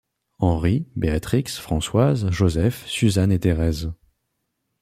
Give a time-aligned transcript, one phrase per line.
[0.39, 3.93] Henry, béatrix, Françoise, Josèphe, Suzanne et Thérèse.